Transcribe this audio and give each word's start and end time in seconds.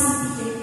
Porque 0.00 0.59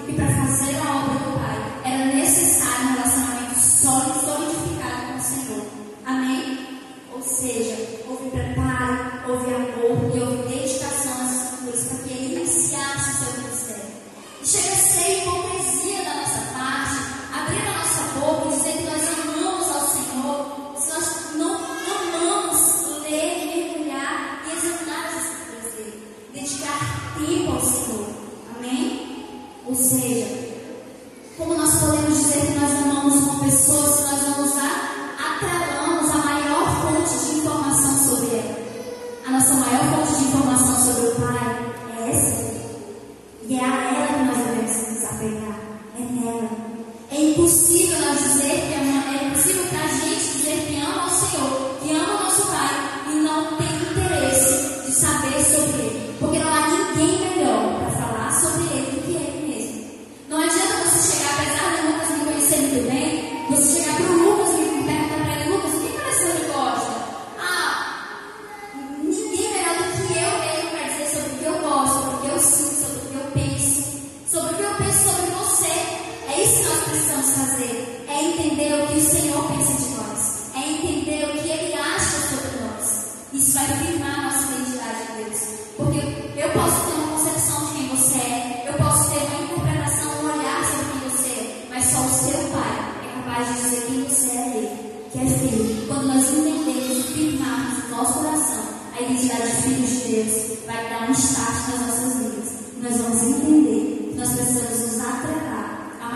fazer 77.38 78.04
é 78.08 78.24
entender 78.24 78.82
o 78.82 78.86
que 78.88 78.98
o 78.98 79.00
Senhor 79.00 79.44
pensa 79.48 79.72
de 79.72 79.88
nós, 79.94 80.50
é 80.56 80.72
entender 80.72 81.24
o 81.24 81.38
que 81.40 81.48
Ele 81.48 81.74
acha 81.74 82.16
sobre 82.28 82.60
nós. 82.62 83.06
Isso 83.32 83.52
vai 83.52 83.66
firmar 83.66 84.22
nossa 84.24 84.52
identidade 84.52 85.12
em 85.12 85.24
Deus. 85.24 85.40
Porque 85.76 85.98
eu 86.40 86.50
posso 86.50 86.86
ter 86.86 86.94
uma 86.94 87.16
concepção 87.16 87.66
de 87.66 87.72
quem 87.74 87.88
você 87.88 88.18
é, 88.18 88.64
eu 88.68 88.74
posso 88.74 89.10
ter 89.10 89.18
uma 89.18 89.44
interpretação, 89.44 90.10
um 90.10 90.38
olhar 90.38 90.64
sobre 90.64 90.92
quem 90.92 91.10
você 91.10 91.28
é, 91.28 91.66
mas 91.70 91.84
só 91.84 92.00
o 92.00 92.10
seu 92.10 92.38
Pai 92.50 92.74
é 93.04 93.22
capaz 93.22 93.46
de 93.46 93.62
dizer 93.62 93.86
quem 93.86 94.02
você 94.04 94.26
é 94.26 94.50
dele. 94.50 94.58
Ele, 94.58 95.10
que 95.12 95.18
é 95.18 95.26
filho. 95.26 95.86
Quando 95.86 96.08
nós 96.08 96.28
entendemos 96.28 96.98
e 96.98 97.02
firmarmos 97.12 97.84
no 97.84 97.96
nosso 97.96 98.12
coração 98.14 98.64
a 98.96 99.02
identidade 99.02 99.42
de 99.42 99.62
filhos 99.62 99.90
de 99.90 100.12
Deus, 100.12 100.58
vai 100.66 100.88
dar 100.90 101.08
um 101.08 101.12
start 101.12 101.68
nas 101.70 101.80
nossas 101.86 102.16
vidas. 102.18 102.52
Nós 102.82 102.96
vamos 102.96 103.22
entender 103.22 104.10
que 104.10 104.16
nós 104.16 104.32
precisamos 104.32 104.78
nos 104.80 105.00
atrapalhar 105.00 105.57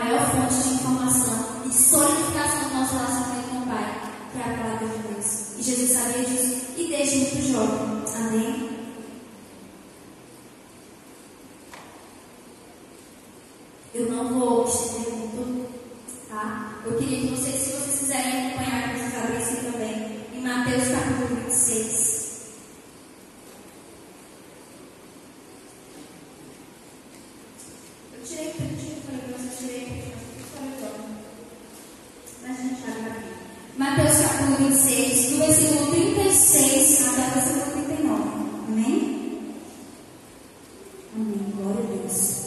maior 0.03 0.31
fonte 0.31 0.69
de 0.69 0.75
informação 0.75 1.63
e 1.65 1.69
de 1.69 1.75
solidificação 1.75 2.69
do 2.69 2.75
nosso 2.75 2.95
relacionamento 2.97 3.49
com 3.51 3.59
o 3.59 3.67
Pai, 3.67 4.01
que 4.33 4.39
é 4.39 4.43
a 4.43 4.59
palavra 4.59 4.89
de 4.89 4.99
Deus. 5.09 5.59
E 5.59 5.63
Jesus 5.63 5.93
sabia 5.93 6.25
disso 6.25 6.63
e 6.77 6.89
desde 6.89 7.19
muito 7.19 7.53
jovem. 7.53 8.03
Amém? 8.17 8.72
Glória 41.51 41.81
a 41.81 41.97
Deus. 41.97 42.42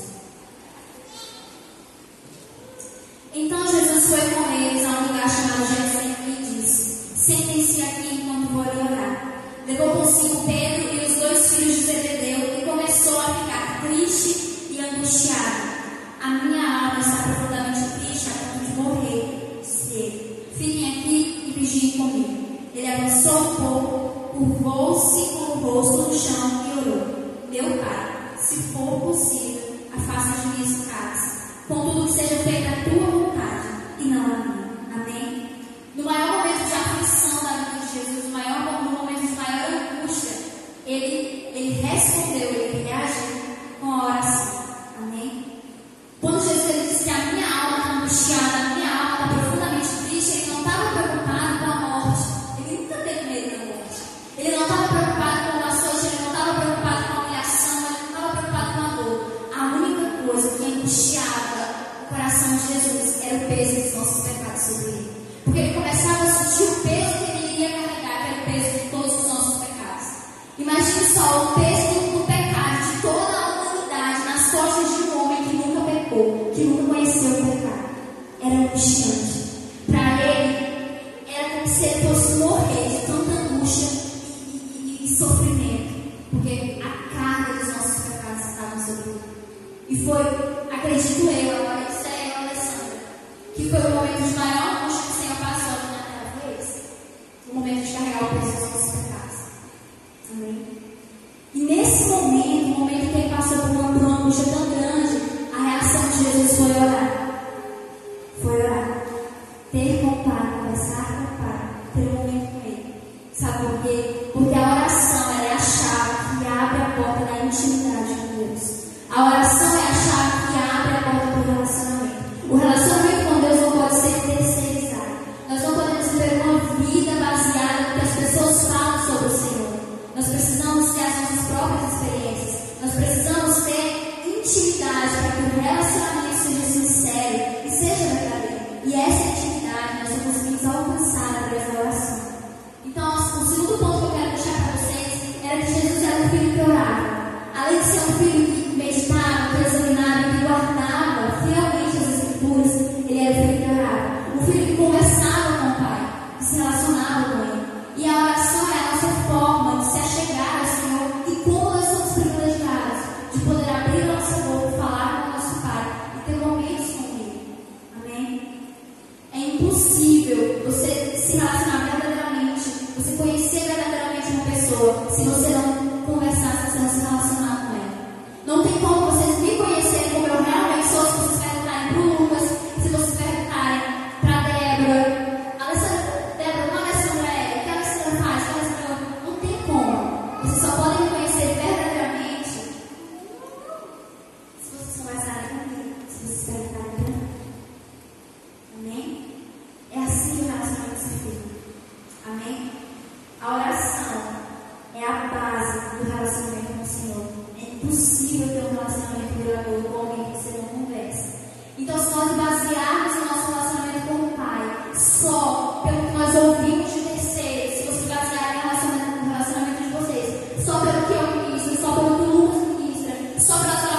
sobre 223.56 223.68
las 223.70 223.95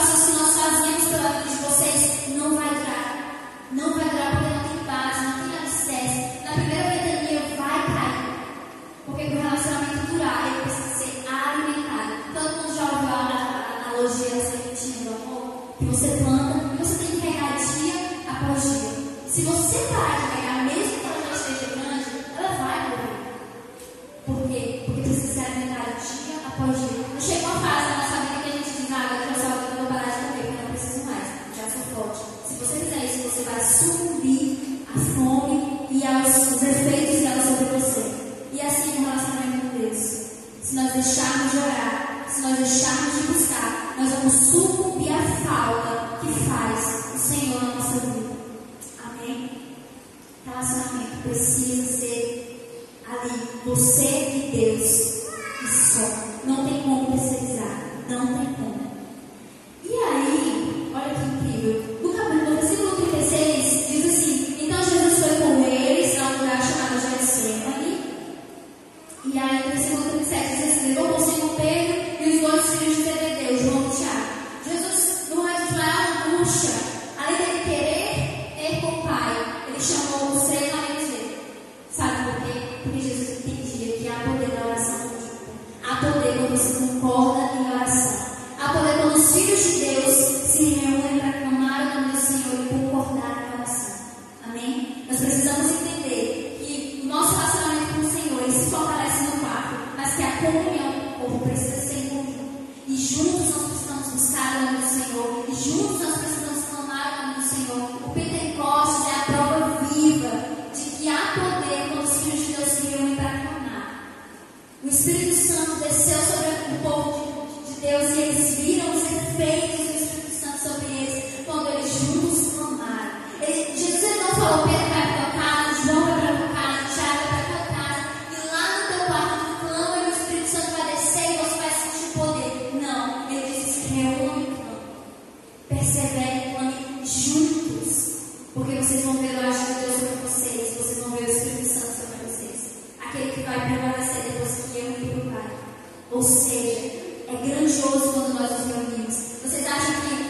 Ou 146.16 146.22
seja, 146.22 146.92
é 147.28 147.46
grandioso 147.46 148.12
quando 148.14 148.40
nós 148.40 148.50
nos 148.50 148.74
reunimos. 148.74 149.16
Vocês 149.44 149.66
acham 149.66 150.00
que 150.00 150.25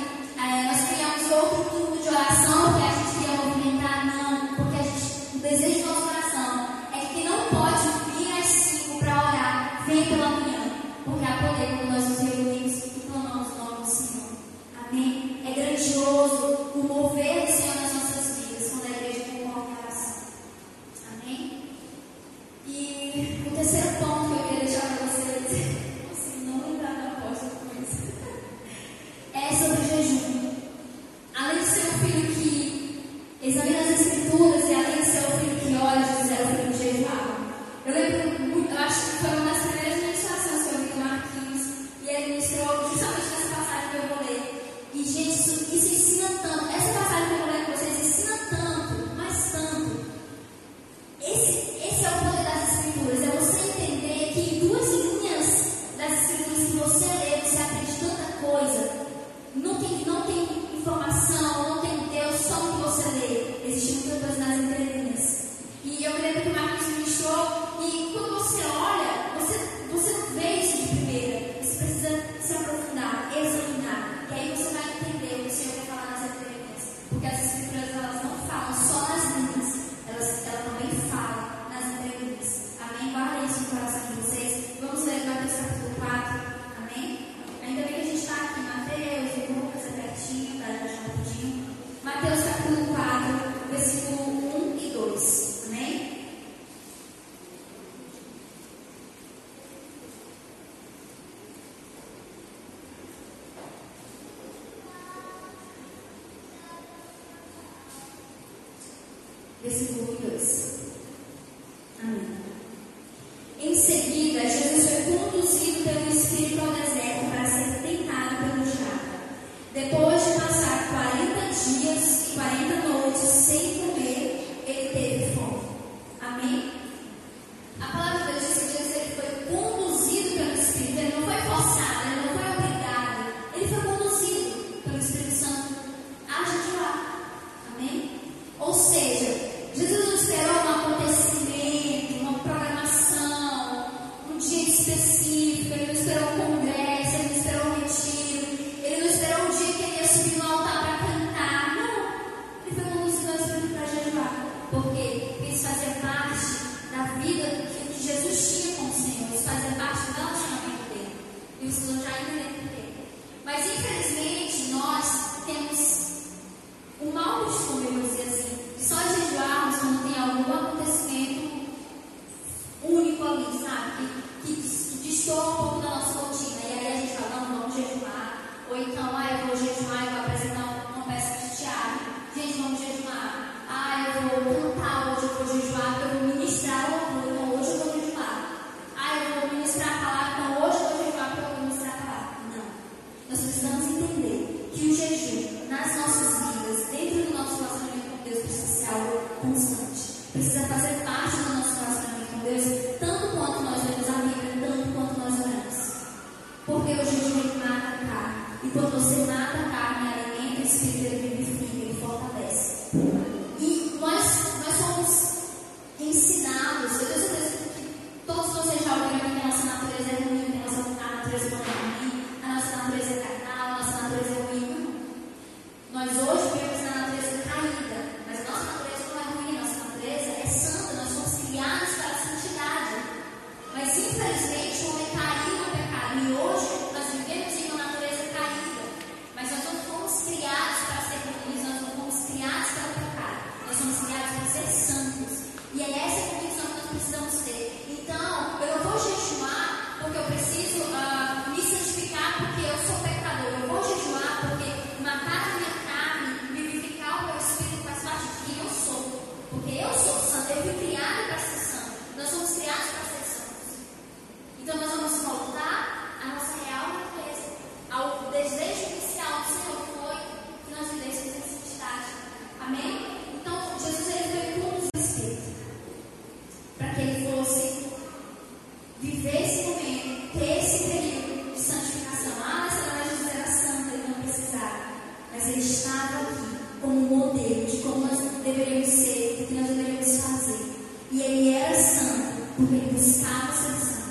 santo, 291.81 292.43
porque 292.57 292.75
ele 292.75 292.93
buscava 292.93 293.53
ser 293.53 293.77
santo. 293.77 294.07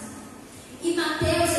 E 0.84 0.94
Mateus, 0.96 1.55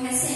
pues 0.00 0.24
ese 0.24 0.35